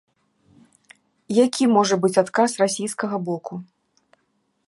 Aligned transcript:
Які 1.45 1.63
можа 1.75 1.95
быць 2.07 2.13
адказ 2.23 2.51
расійскага 2.63 3.15
боку? 3.31 3.53